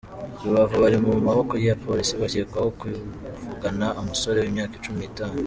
[0.43, 5.35] Rubavu Bari mu maboko ya Polisi bakekwaho kwivugana umusore w’imyaka cumi nitanu